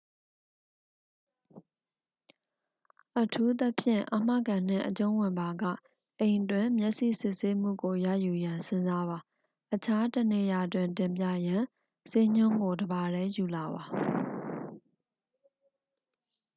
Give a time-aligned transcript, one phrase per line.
[3.21, 5.63] အထူးသဖြင့် အာမခံနှင့်အကျုံးဝင်ပါက
[6.19, 9.19] အိမ်တွင် မျက်စိစစ်ဆေးမှုကိုရယူရန်စဉ်းစားပါ
[9.73, 11.63] အခြားတစ်နေရာတွင် တင်ပြရန်
[12.11, 13.83] ဆေးညွှန်းကို တစ်ပါတည်းယူလာပါ